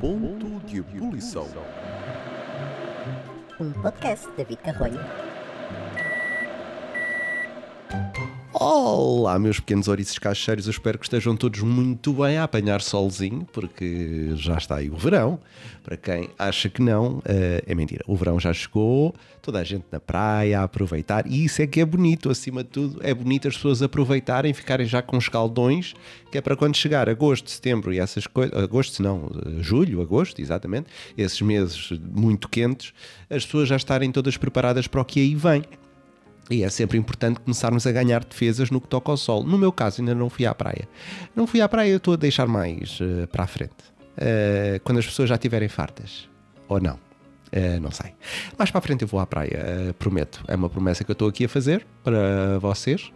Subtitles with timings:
[0.00, 1.46] Ponto de ebulição.
[3.60, 5.27] Um podcast de David Carrolho.
[8.60, 13.46] Olá, meus pequenos ouriços cacheiros, eu espero que estejam todos muito bem a apanhar solzinho,
[13.52, 15.38] porque já está aí o verão.
[15.84, 18.02] Para quem acha que não, eh, é mentira.
[18.04, 21.80] O verão já chegou, toda a gente na praia a aproveitar, e isso é que
[21.80, 25.94] é bonito, acima de tudo, é bonito as pessoas aproveitarem, ficarem já com escaldões,
[26.32, 30.42] que é para quando chegar agosto, setembro e essas coisas, agosto não, eh, julho, agosto,
[30.42, 32.92] exatamente, esses meses muito quentes,
[33.30, 35.62] as pessoas já estarem todas preparadas para o que aí vem.
[36.50, 39.44] E é sempre importante começarmos a ganhar defesas no que toca ao sol.
[39.44, 40.88] No meu caso, ainda não fui à praia.
[41.36, 43.72] Não fui à praia, eu estou a deixar mais uh, para a frente.
[44.16, 46.28] Uh, quando as pessoas já estiverem fartas.
[46.68, 46.94] Ou não.
[46.94, 48.14] Uh, não sei.
[48.58, 50.42] Mais para a frente eu vou à praia, prometo.
[50.48, 53.12] É uma promessa que eu estou aqui a fazer para vocês.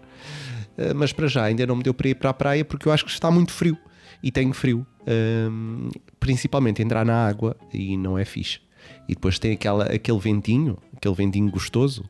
[0.94, 3.04] mas para já ainda não me deu para ir para a praia porque eu acho
[3.04, 3.78] que está muito frio.
[4.22, 4.86] E tenho frio.
[5.06, 5.88] Ehm,
[6.20, 8.60] principalmente entrar na água e não é fixe.
[9.08, 12.04] E depois tem aquela, aquele ventinho, aquele ventinho gostoso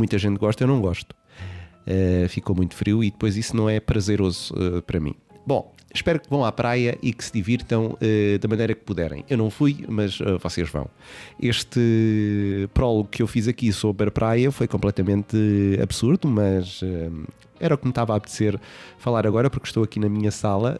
[0.00, 1.14] muita gente gosta, eu não gosto.
[1.86, 5.14] Uh, ficou muito frio e depois isso não é prazeroso uh, para mim.
[5.46, 9.24] Bom, espero que vão à praia e que se divirtam uh, da maneira que puderem.
[9.28, 10.88] Eu não fui, mas vocês vão.
[11.40, 15.36] Este prólogo que eu fiz aqui sobre a praia foi completamente
[15.82, 16.80] absurdo, mas
[17.58, 18.58] era o que me estava a apetecer
[18.98, 20.78] falar agora, porque estou aqui na minha sala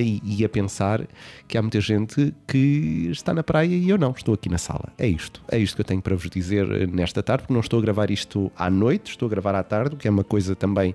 [0.00, 1.06] e a pensar
[1.46, 4.92] que há muita gente que está na praia e eu não, estou aqui na sala.
[4.98, 5.42] É isto.
[5.50, 7.82] É isto que eu tenho para vos dizer eh, nesta tarde, porque não estou a
[7.82, 10.94] gravar isto à noite, estou a gravar à tarde, o que é uma coisa também,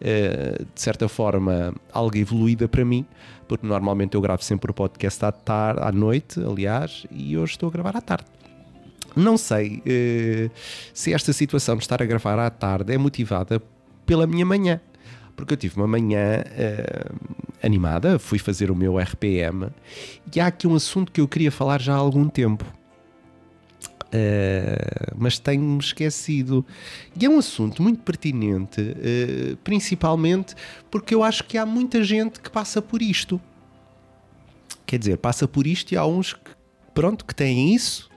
[0.00, 3.06] eh, de certa forma, algo evoluída para mim,
[3.48, 7.68] porque normalmente eu gravo sempre o podcast à, tarde, à noite, aliás, e hoje estou
[7.68, 8.26] a gravar à tarde.
[9.14, 10.50] Não sei uh,
[10.92, 13.62] se esta situação de estar a gravar à tarde é motivada
[14.04, 14.78] pela minha manhã
[15.36, 16.42] porque eu tive uma manhã
[17.62, 19.68] animada, fui fazer o meu RPM
[20.34, 22.64] e há aqui um assunto que eu queria falar já há algum tempo.
[24.06, 26.64] Uh, mas tenho-me esquecido.
[27.20, 30.54] E é um assunto muito pertinente, uh, principalmente
[30.90, 33.40] porque eu acho que há muita gente que passa por isto.
[34.86, 36.50] Quer dizer, passa por isto e há uns que,
[36.94, 38.08] pronto, que têm isso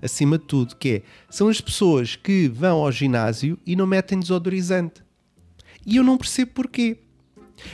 [0.00, 4.18] acima de tudo, que é, são as pessoas que vão ao ginásio e não metem
[4.18, 5.02] desodorizante.
[5.84, 6.98] E eu não percebo porquê.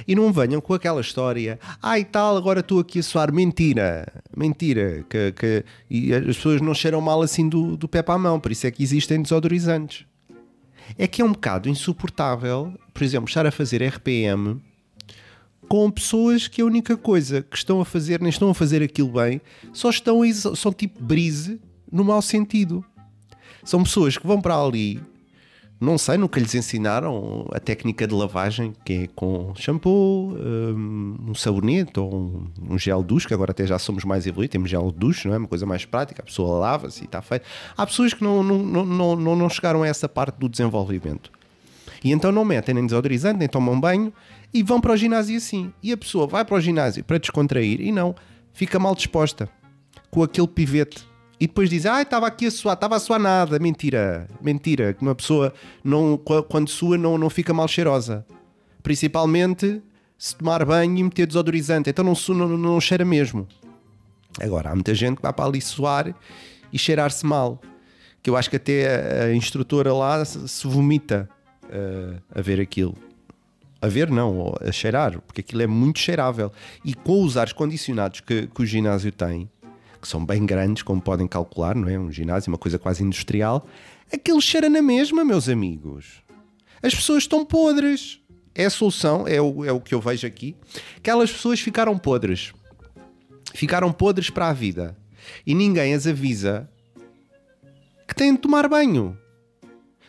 [0.07, 4.07] E não venham com aquela história, ah e tal, agora estou aqui a soar mentira,
[4.37, 8.19] mentira, que, que e as pessoas não cheiram mal assim do, do pé para a
[8.19, 10.07] mão, por isso é que existem desodorizantes.
[10.97, 14.61] É que é um bocado insuportável, por exemplo, estar a fazer RPM
[15.69, 19.13] com pessoas que a única coisa que estão a fazer, nem estão a fazer aquilo
[19.13, 19.41] bem,
[19.73, 21.61] só estão, são tipo brise
[21.93, 22.83] no mau sentido.
[23.63, 24.99] São pessoas que vão para ali
[25.81, 31.35] não sei, nunca lhes ensinaram a técnica de lavagem, que é com shampoo, hum, um
[31.35, 35.29] sabonete ou um, gel duche, que agora até já somos mais evoluídos, temos gel duche,
[35.29, 35.39] não é?
[35.39, 37.47] Uma coisa mais prática, a pessoa lava-se e está feito.
[37.77, 41.31] Há pessoas que não, não, não, não, não chegaram a essa parte do desenvolvimento.
[42.03, 44.13] E então não metem nem desodorizante, nem tomam banho
[44.53, 45.73] e vão para o ginásio assim.
[45.81, 48.17] E a pessoa vai para o ginásio para descontrair e não,
[48.53, 49.49] fica mal disposta
[50.11, 51.08] com aquele pivete
[51.41, 53.59] e depois diz, ah, estava aqui a suar, estava a suar nada.
[53.59, 55.53] Mentira, mentira, que uma pessoa
[55.85, 56.19] não,
[56.49, 58.27] quando sua não, não fica mal cheirosa.
[58.83, 59.81] Principalmente
[60.17, 63.47] se tomar banho e meter desodorizante, então não, não, não cheira mesmo.
[64.41, 66.13] Agora, há muita gente que vai para ali suar
[66.73, 67.61] e cheirar-se mal.
[68.21, 71.29] Que eu acho que até a instrutora lá se vomita
[71.65, 72.97] uh, a ver aquilo.
[73.81, 76.51] A ver, não, a cheirar, porque aquilo é muito cheirável.
[76.85, 79.49] E com os ares condicionados que, que o ginásio tem,
[80.01, 81.99] que são bem grandes, como podem calcular, não é?
[81.99, 83.67] Um ginásio, uma coisa quase industrial.
[84.13, 86.23] Aquilo cheira na mesma, meus amigos.
[86.83, 88.21] As pessoas estão podres.
[88.55, 90.57] É a solução, é o, é o que eu vejo aqui.
[90.97, 92.53] Aquelas pessoas ficaram podres.
[93.55, 94.97] Ficaram podres para a vida.
[95.47, 96.69] E ninguém as avisa
[98.07, 99.17] que têm de tomar banho.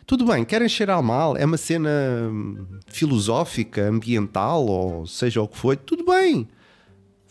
[0.10, 1.90] Tudo bem, querem cheirar mal, é uma cena
[2.32, 6.48] hum, filosófica, ambiental, ou seja o que for, tudo bem.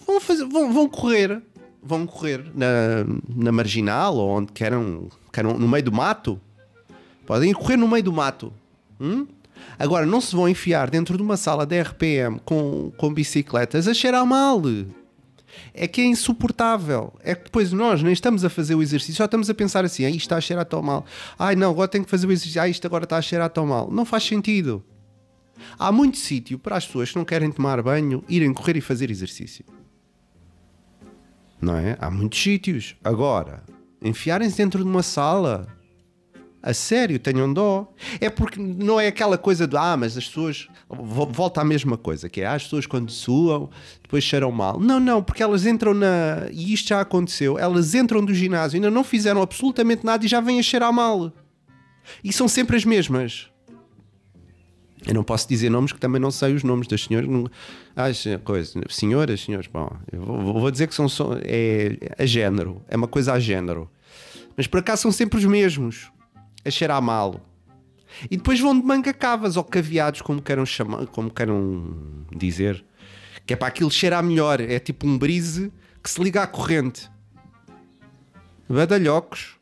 [0.06, 1.42] Vão, fazer, vão, vão correr,
[1.82, 6.40] vão correr na, na marginal ou onde queiram, queiram, no meio do mato.
[7.26, 8.52] Podem correr no meio do mato.
[9.00, 9.26] Hum?
[9.78, 13.94] Agora, não se vão enfiar dentro de uma sala de RPM com, com bicicletas a
[13.94, 14.62] cheirar mal.
[15.74, 17.12] É que é insuportável.
[17.22, 20.04] É que depois nós nem estamos a fazer o exercício, só estamos a pensar assim:
[20.04, 21.04] ah, isto está a cheirar tão mal.
[21.38, 22.60] Ai não, agora tenho que fazer o exercício.
[22.60, 23.90] Ah, isto agora está a cheirar tão mal.
[23.90, 24.82] Não faz sentido.
[25.78, 29.10] Há muito sítio para as pessoas que não querem tomar banho irem correr e fazer
[29.10, 29.64] exercício
[31.60, 31.96] não é?
[32.00, 32.96] Há muitos sítios.
[33.02, 33.62] Agora,
[34.02, 35.66] enfiarem-se dentro de uma sala
[36.62, 37.92] A sério, tenham dó.
[38.20, 40.66] É porque não é aquela coisa de, ah, mas as pessoas.
[40.88, 43.70] vo- Volta à mesma coisa, que é, ah, as pessoas quando suam,
[44.02, 44.78] depois cheiram mal.
[44.80, 46.48] Não, não, porque elas entram na.
[46.50, 50.40] E isto já aconteceu, elas entram do ginásio, ainda não fizeram absolutamente nada e já
[50.40, 51.32] vêm a cheirar mal.
[52.24, 53.48] E são sempre as mesmas.
[55.06, 57.28] Eu não posso dizer nomes que também não sei os nomes das senhoras.
[57.28, 57.46] Não...
[57.94, 58.80] Ah, se- coisa.
[58.88, 61.30] Senhoras, senhores, bom, eu vou, vou dizer que são só.
[61.42, 62.82] É a género.
[62.88, 63.88] É uma coisa a género.
[64.56, 66.10] Mas por acaso são sempre os mesmos.
[66.64, 67.40] A cheirar mal.
[68.30, 72.84] E depois vão de manga cavas ou caveados, como queiram chamar, como queiram dizer.
[73.46, 74.60] Que é para aquilo cheirar melhor.
[74.60, 75.72] É tipo um brise
[76.02, 77.08] que se liga à corrente.
[78.68, 79.56] Badalhocos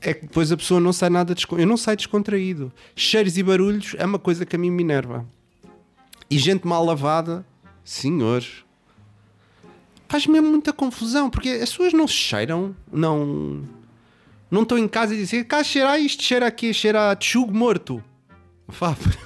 [0.00, 1.34] é que depois a pessoa não sai nada.
[1.52, 2.72] Eu não saio descontraído.
[2.96, 5.26] Cheiros e barulhos é uma coisa que a mim me enerva.
[6.30, 7.44] E gente mal lavada,
[7.84, 8.64] senhores,
[10.08, 13.62] faz mesmo muita confusão, porque as pessoas não se cheiram, não.
[14.50, 18.02] Não estão em casa e dizem cá cheira isto, cheira aqui, cheira a tchugo morto.
[18.66, 19.16] Vá, por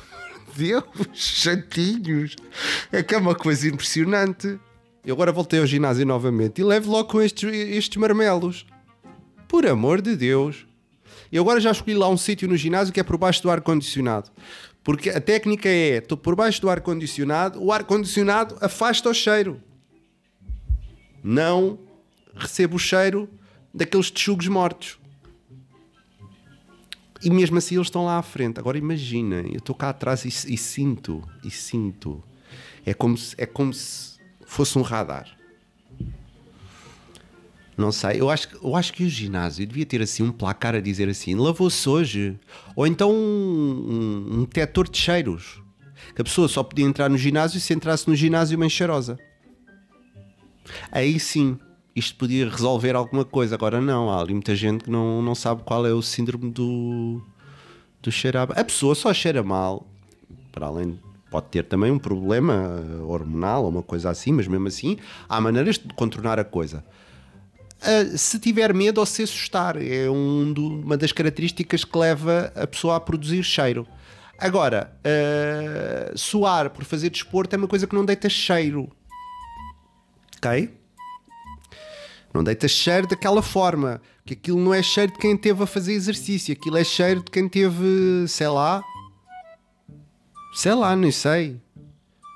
[0.54, 2.36] Deus, chatinhos.
[2.92, 4.58] É que é uma coisa impressionante.
[5.04, 8.66] Eu agora voltei ao ginásio novamente e levo logo com estes, estes marmelos.
[9.48, 10.66] Por amor de Deus.
[11.30, 14.30] Eu agora já escolhi lá um sítio no ginásio que é por baixo do ar-condicionado.
[14.82, 19.60] Porque a técnica é: estou por baixo do ar-condicionado, o ar-condicionado afasta o cheiro.
[21.22, 21.78] Não
[22.36, 23.28] recebo o cheiro
[23.72, 24.98] daqueles texugos mortos.
[27.22, 28.60] E mesmo assim eles estão lá à frente.
[28.60, 32.22] Agora imagina, eu estou cá atrás e, e sinto, e sinto.
[32.84, 35.34] É como se, é como se fosse um radar.
[37.76, 40.74] Não sei, eu acho, que- eu acho que o ginásio devia ter assim um placar
[40.74, 42.38] a dizer assim: lavou-se hoje.
[42.76, 43.14] Ou então um,
[44.34, 45.60] um, um detector de cheiros.
[46.14, 49.18] Que a pessoa só podia entrar no ginásio se entrasse no ginásio bem cheirosa.
[50.92, 51.58] Aí sim,
[51.94, 53.54] isto podia resolver alguma coisa.
[53.54, 57.20] Agora não, há ali muita gente que não, não sabe qual é o síndrome do,
[58.02, 58.48] do cheirar.
[58.56, 59.86] A pessoa só cheira mal,
[60.52, 60.98] para além.
[61.30, 64.96] Pode ter também um problema eh, hormonal ou uma coisa assim, mas mesmo assim
[65.28, 66.84] há maneiras de contornar a coisa.
[67.84, 69.76] Uh, se tiver medo ou se assustar.
[69.80, 73.86] É um do- uma das características que leva a pessoa a produzir cheiro.
[74.38, 78.90] Agora, uh, suar por fazer desporto é uma coisa que não deita cheiro.
[80.38, 80.74] Ok?
[82.32, 84.00] Não deita cheiro daquela forma.
[84.26, 86.54] Que aquilo não é cheiro de quem teve a fazer exercício.
[86.54, 88.82] Aquilo é cheiro de quem teve, sei lá.
[90.54, 91.60] Sei lá, nem sei.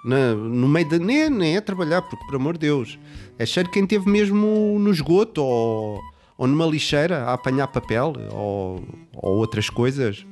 [0.05, 0.99] Na- no meio da.
[0.99, 2.99] Nem, nem é trabalhar, porque por amor de Deus.
[3.39, 6.01] É cheiro quem teve mesmo no esgoto ou,
[6.37, 8.83] ou numa lixeira a apanhar papel ou,
[9.15, 10.27] ou outras coisas.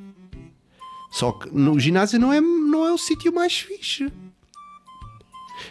[1.11, 4.12] Só que no ginásio não é, não é o sítio mais fixe.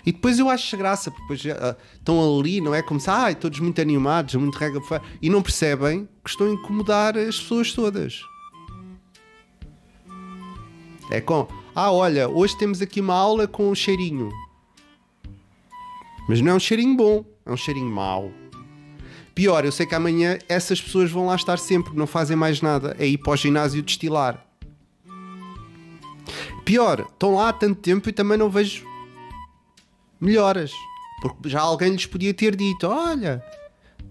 [0.06, 2.82] E depois eu acho graça, porque depois ah, estão ali, não é?
[2.82, 4.58] Como se, ah, todos muito animados, muito
[4.88, 8.22] fora", e não percebem que estão a incomodar as pessoas todas.
[11.12, 14.32] É com, ah, olha, hoje temos aqui uma aula com um cheirinho.
[16.28, 18.32] Mas não é um cheirinho bom, é um cheirinho mau.
[19.36, 22.96] Pior, eu sei que amanhã essas pessoas vão lá estar sempre, não fazem mais nada,
[22.98, 24.44] é ir para o ginásio destilar.
[26.64, 28.86] Pior, estão lá há tanto tempo e também não vejo
[30.20, 30.72] melhoras.
[31.22, 33.44] Porque já alguém lhes podia ter dito: Olha,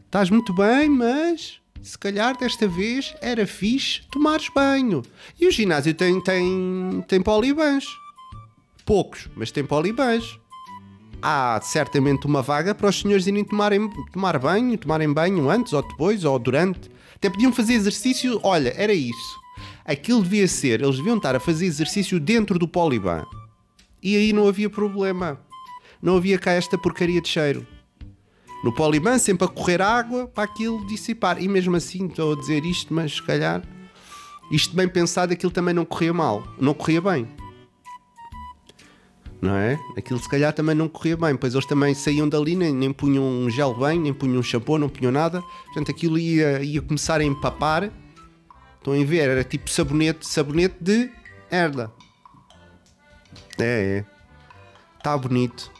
[0.06, 5.02] estás muito bem, mas se calhar desta vez era fixe tomares banho.
[5.40, 7.86] E o ginásio tem, tem, tem polibãs.
[8.84, 10.38] Poucos, mas tem polibãs.
[11.22, 15.82] Há certamente uma vaga para os senhores irem tomarem, tomar banho, tomarem banho antes ou
[15.82, 16.90] depois ou durante.
[17.14, 18.38] Até podiam fazer exercício.
[18.42, 19.40] Olha, era isso.
[19.84, 23.24] Aquilo devia ser, eles deviam estar a fazer exercício dentro do poliban.
[24.02, 25.40] E aí não havia problema.
[26.02, 27.66] Não havia cá esta porcaria de cheiro.
[28.62, 31.40] No poliban sempre a correr água para aquilo dissipar.
[31.42, 33.62] E mesmo assim estou a dizer isto, mas se calhar
[34.50, 36.46] isto bem pensado aquilo também não corria mal.
[36.58, 37.28] Não corria bem.
[39.44, 39.78] Não é?
[39.94, 41.36] Aquilo se calhar também não corria bem.
[41.36, 44.78] Pois eles também saíam dali, nem, nem punham um gel bem, nem punham um shampoo,
[44.78, 45.42] não punham nada.
[45.66, 47.90] Portanto aquilo ia, ia começar a empapar.
[48.78, 49.28] Estão a ver?
[49.28, 51.10] Era tipo sabonete, sabonete de
[51.52, 51.92] herda.
[53.58, 54.04] É, é.
[54.96, 55.70] Está bonito.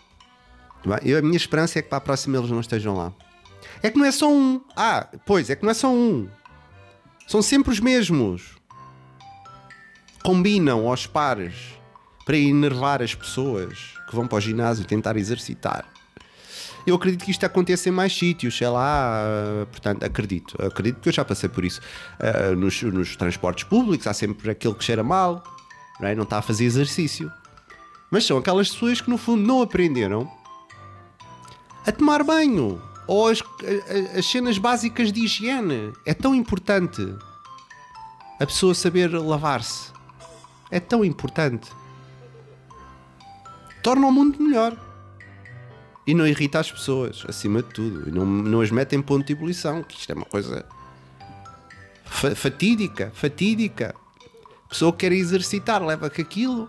[1.03, 3.15] Eu- a minha esperança é que para a próxima eles não estejam lá.
[3.83, 4.61] É que não é só um.
[4.77, 6.29] Ah, pois, é que não é só um.
[7.27, 8.57] São sempre os mesmos.
[10.23, 11.75] Combinam aos pares
[12.25, 15.85] para enervar as pessoas que vão para o ginásio tentar exercitar.
[16.87, 21.09] Eu acredito que isto aconteça em mais sítios, sei lá, ah, portanto, acredito, acredito porque
[21.09, 21.81] eu já passei por isso.
[22.19, 25.43] Ah, nos, nos transportes públicos há sempre aquele que cheira mal,
[25.99, 26.15] não, é?
[26.15, 27.33] não está a fazer exercício.
[28.11, 30.31] Mas são aquelas pessoas que no fundo não aprenderam
[31.87, 33.43] a tomar banho ou as,
[34.17, 35.93] as cenas básicas de higiene.
[36.07, 37.15] É tão importante.
[38.39, 39.93] A pessoa saber lavar-se.
[40.71, 41.71] É tão importante.
[43.85, 44.75] Torna o mundo melhor.
[46.07, 48.09] E não irrita as pessoas, acima de tudo.
[48.09, 50.65] E não, não as mete em ponto de ebulição, que isto é uma coisa
[52.05, 53.95] fa- fatídica, fatídica.
[54.65, 56.67] A pessoa que quer exercitar, leva com aquilo.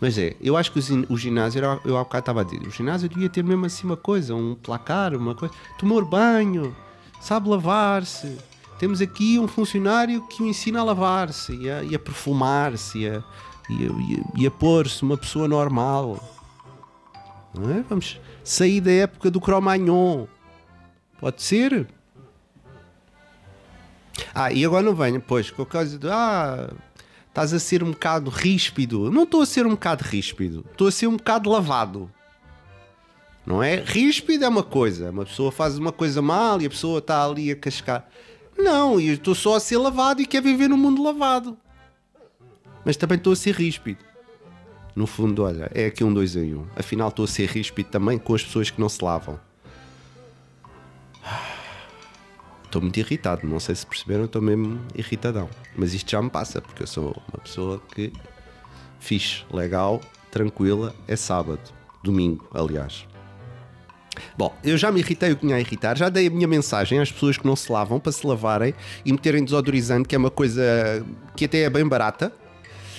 [0.00, 2.66] Mas é, eu acho que o, gin- o ginásio, eu há bocado estava a dizer,
[2.66, 5.54] o ginásio devia ter mesmo assim uma coisa, um placar, uma coisa.
[5.78, 6.74] Tomar banho,
[7.20, 8.36] sabe lavar-se.
[8.80, 13.24] Temos aqui um funcionário que o ensina a lavar-se e a, a perfumar-se a,
[13.68, 16.18] e a, e a- e a pôr-se uma pessoa normal.
[17.76, 17.82] É?
[17.88, 20.26] Vamos sair da época do Cromagnon.
[21.20, 21.88] Pode ser?
[24.34, 26.08] Ah, e agora não venho, pois, com a coisa de.
[26.08, 26.70] Ah,
[27.28, 29.10] estás a ser um bocado ríspido.
[29.10, 32.10] Não estou a ser um bocado ríspido, estou a ser um bocado lavado.
[33.46, 33.76] Não é?
[33.76, 37.50] Ríspido é uma coisa, uma pessoa faz uma coisa mal e a pessoa está ali
[37.50, 38.06] a cascar.
[38.56, 41.56] Não, eu estou só a ser lavado e quero viver num mundo lavado.
[42.84, 44.04] Mas também estou a ser ríspido.
[44.94, 46.66] No fundo, olha, é aqui um dois em um.
[46.74, 49.38] Afinal, estou a ser ríspido também com as pessoas que não se lavam.
[52.64, 55.48] Estou muito irritado, não sei se perceberam, estou mesmo irritadão.
[55.76, 58.12] Mas isto já me passa, porque eu sou uma pessoa que
[59.00, 61.60] fixe, legal, tranquila, é sábado,
[62.02, 63.06] domingo, aliás.
[64.36, 66.98] Bom, eu já me irritei o que tinha a irritar, já dei a minha mensagem
[66.98, 70.30] às pessoas que não se lavam para se lavarem e meterem desodorizante, que é uma
[70.30, 70.62] coisa
[71.36, 72.32] que até é bem barata.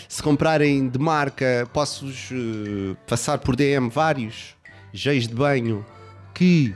[0.09, 4.55] Se comprarem de marca, posso-vos eh, passar por DM vários
[4.91, 5.85] géis de banho
[6.33, 6.73] que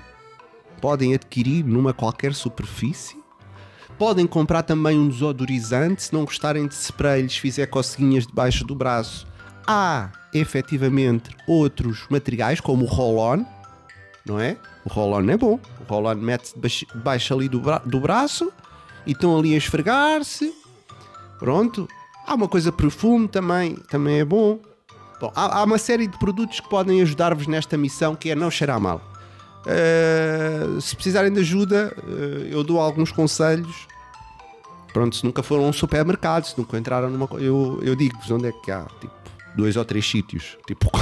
[0.79, 3.17] podem adquirir numa qualquer superfície.
[3.97, 8.75] Podem comprar também um desodorizante, se não gostarem de spray, lhes fizer coceguinhas debaixo do
[8.75, 9.25] braço.
[9.65, 13.43] Há, efetivamente, outros materiais, como o roll-on,
[14.25, 14.57] não é?
[14.85, 15.59] O roll-on é bom.
[15.79, 18.51] O roll-on mete-se debaixo ali do, bra- do braço
[19.07, 20.53] e estão ali a esfregar-se.
[21.39, 21.87] Pronto.
[22.25, 24.59] Há uma coisa perfume também, também é bom.
[25.19, 28.49] Bom, há, há uma série de produtos que podem ajudar-vos nesta missão que é não
[28.49, 29.01] cheirar mal.
[29.65, 33.87] Uh, se precisarem de ajuda, uh, eu dou alguns conselhos.
[34.91, 37.27] Pronto, se nunca foram a um supermercado, se nunca entraram numa.
[37.39, 39.13] Eu, eu digo-vos onde é que há, tipo,
[39.55, 40.57] dois ou três sítios.
[40.67, 40.91] Tipo.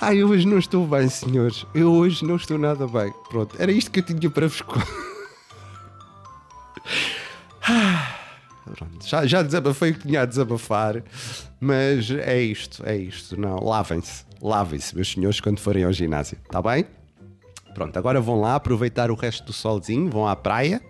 [0.00, 1.66] Ai, eu hoje não estou bem, senhores.
[1.74, 3.12] Eu hoje não estou nada bem.
[3.28, 4.62] Pronto, era isto que eu tinha para vos.
[8.64, 11.02] Pronto, já, já desabafei o que tinha a desabafar,
[11.60, 13.38] mas é isto, é isto.
[13.38, 16.86] Não, lavem-se, lavem-se, meus senhores, quando forem ao ginásio, está bem?
[17.74, 20.80] Pronto, agora vão lá aproveitar o resto do solzinho, vão à praia.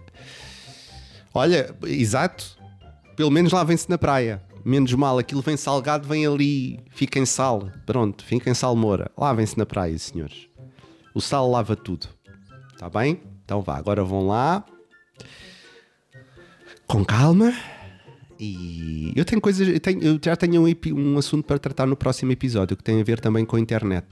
[1.32, 2.56] Olha, exato,
[3.16, 4.40] pelo menos lavem-se na praia.
[4.64, 7.70] Menos mal, aquilo vem salgado, vem ali, fica em sal.
[7.84, 9.10] Pronto, fica em salmoura.
[9.16, 10.48] Lavem-se na praia, senhores.
[11.14, 12.08] O sal lava tudo.
[12.72, 13.20] Está bem?
[13.44, 14.64] Então vá, agora vão lá.
[16.94, 17.52] Com calma.
[18.38, 21.96] E eu tenho coisas, eu, tenho- eu já tenho um, um assunto para tratar no
[21.96, 24.06] próximo episódio que tem a ver também com a internet.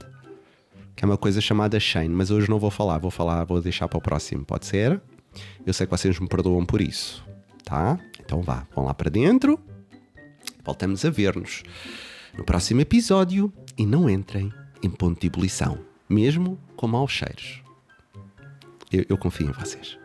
[0.95, 3.87] Que é uma coisa chamada Shane, mas hoje não vou falar, vou falar, vou deixar
[3.87, 5.01] para o próximo, pode ser?
[5.65, 7.23] Eu sei que vocês me perdoam por isso,
[7.63, 7.97] tá?
[8.19, 9.57] Então vá, vão lá para dentro.
[10.63, 11.63] Voltamos a ver-nos
[12.37, 14.51] no próximo episódio e não entrem
[14.83, 17.61] em ponto de ebulição, mesmo com maus cheiros.
[18.91, 19.97] Eu, eu confio em vocês.